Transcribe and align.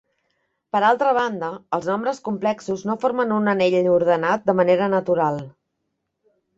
Per 0.75 0.79
altra 0.87 1.11
banda, 1.17 1.49
els 1.79 1.91
nombres 1.91 2.23
complexos 2.29 2.87
no 2.91 2.97
formen 3.05 3.37
un 3.39 3.55
anell 3.55 3.79
ordenat 4.01 4.51
de 4.53 4.61
manera 4.65 4.93
natural. 4.99 5.43